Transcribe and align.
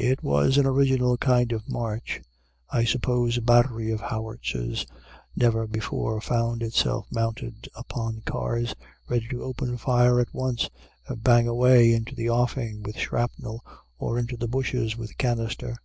It 0.00 0.24
was 0.24 0.58
an 0.58 0.66
original 0.66 1.16
kind 1.16 1.52
of 1.52 1.68
march. 1.68 2.20
I 2.70 2.82
suppose 2.84 3.36
a 3.36 3.40
battery 3.42 3.92
of 3.92 4.00
howitzers 4.00 4.84
never 5.36 5.68
before 5.68 6.20
found 6.20 6.64
itself 6.64 7.06
mounted 7.12 7.68
upon 7.76 8.22
cars, 8.22 8.74
ready 9.08 9.28
to 9.28 9.44
open 9.44 9.76
fire 9.76 10.18
at 10.18 10.34
once 10.34 10.68
and 11.06 11.22
bang 11.22 11.46
away 11.46 11.92
into 11.94 12.16
the 12.16 12.28
offing 12.28 12.82
with 12.82 12.96
shrapnel 12.98 13.62
or 13.98 14.18
into 14.18 14.36
the 14.36 14.48
bushes 14.48 14.96
with 14.96 15.16
canister. 15.16 15.76